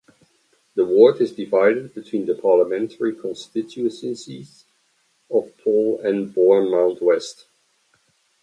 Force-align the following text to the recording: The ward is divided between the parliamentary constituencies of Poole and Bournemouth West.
The 0.73 0.83
ward 0.83 1.21
is 1.21 1.31
divided 1.31 1.93
between 1.93 2.25
the 2.25 2.33
parliamentary 2.33 3.13
constituencies 3.15 4.65
of 5.29 5.55
Poole 5.59 5.99
and 5.99 6.33
Bournemouth 6.33 6.99
West. 7.03 7.45